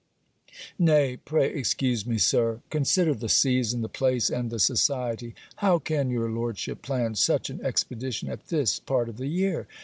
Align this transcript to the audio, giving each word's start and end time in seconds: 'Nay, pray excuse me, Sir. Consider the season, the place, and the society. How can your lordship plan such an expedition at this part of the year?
'Nay, 0.79 1.17
pray 1.25 1.53
excuse 1.53 2.07
me, 2.07 2.17
Sir. 2.17 2.63
Consider 2.71 3.13
the 3.13 3.29
season, 3.29 3.81
the 3.81 3.87
place, 3.87 4.31
and 4.31 4.49
the 4.49 4.57
society. 4.57 5.35
How 5.57 5.77
can 5.77 6.09
your 6.09 6.27
lordship 6.27 6.81
plan 6.81 7.13
such 7.13 7.51
an 7.51 7.63
expedition 7.63 8.27
at 8.27 8.47
this 8.47 8.79
part 8.79 9.09
of 9.09 9.17
the 9.17 9.27
year? 9.27 9.67